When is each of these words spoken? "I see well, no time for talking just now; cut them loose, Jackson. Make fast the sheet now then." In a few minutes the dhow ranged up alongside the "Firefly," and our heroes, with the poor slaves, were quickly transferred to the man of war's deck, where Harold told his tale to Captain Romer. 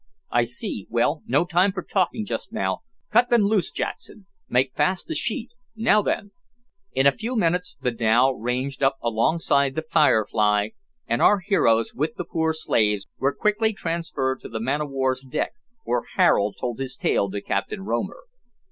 "I 0.31 0.45
see 0.45 0.87
well, 0.89 1.21
no 1.27 1.45
time 1.45 1.71
for 1.73 1.83
talking 1.83 2.25
just 2.25 2.51
now; 2.51 2.79
cut 3.13 3.29
them 3.29 3.43
loose, 3.43 3.69
Jackson. 3.69 4.25
Make 4.49 4.73
fast 4.73 5.05
the 5.05 5.13
sheet 5.13 5.51
now 5.75 6.01
then." 6.01 6.31
In 6.93 7.05
a 7.05 7.11
few 7.11 7.35
minutes 7.35 7.77
the 7.79 7.91
dhow 7.91 8.31
ranged 8.31 8.81
up 8.81 8.97
alongside 9.03 9.75
the 9.75 9.83
"Firefly," 9.83 10.69
and 11.05 11.21
our 11.21 11.41
heroes, 11.41 11.93
with 11.93 12.15
the 12.15 12.25
poor 12.25 12.51
slaves, 12.51 13.07
were 13.19 13.31
quickly 13.31 13.73
transferred 13.73 14.39
to 14.41 14.49
the 14.49 14.59
man 14.59 14.81
of 14.81 14.89
war's 14.89 15.21
deck, 15.21 15.53
where 15.83 16.01
Harold 16.15 16.55
told 16.59 16.79
his 16.79 16.95
tale 16.97 17.29
to 17.29 17.39
Captain 17.39 17.85
Romer. 17.85 18.23